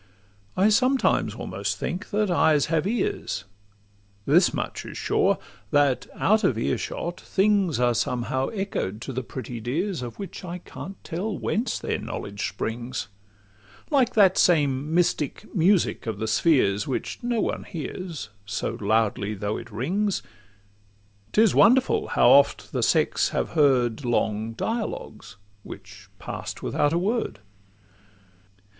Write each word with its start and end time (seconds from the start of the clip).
I 0.57 0.69
sometimes 0.69 1.35
almost 1.35 1.77
think 1.77 2.09
that 2.09 2.31
eyes 2.31 2.65
have 2.73 2.87
ears: 2.87 3.45
This 4.25 4.51
much 4.51 4.83
is 4.83 4.97
sure, 4.97 5.37
that, 5.69 6.07
out 6.15 6.43
of 6.43 6.57
earshot, 6.57 7.21
things 7.21 7.79
Are 7.79 7.93
somehow 7.93 8.47
echoed 8.47 8.99
to 9.01 9.13
the 9.13 9.21
pretty 9.21 9.59
dears, 9.59 10.01
Of 10.01 10.17
which 10.17 10.43
I 10.43 10.57
can't 10.57 10.97
tell 11.03 11.37
whence 11.37 11.77
their 11.77 11.99
knowledge 11.99 12.49
springs. 12.49 13.09
Like 13.91 14.15
that 14.15 14.39
same 14.39 14.91
mystic 14.91 15.45
music 15.53 16.07
of 16.07 16.17
the 16.17 16.27
spheres, 16.27 16.87
Which 16.87 17.19
no 17.21 17.39
one 17.39 17.67
bears, 17.71 18.29
so 18.43 18.75
loudly 18.81 19.35
though 19.35 19.57
it 19.57 19.69
rings, 19.69 20.23
'Tis 21.31 21.53
wonderful 21.53 22.07
how 22.07 22.27
oft 22.31 22.71
the 22.71 22.81
sex 22.81 23.29
have 23.29 23.49
heard 23.51 24.03
Long 24.03 24.53
dialogues—which 24.53 26.09
pass'd 26.17 26.61
without 26.63 26.91
a 26.91 26.97
word! 26.97 27.37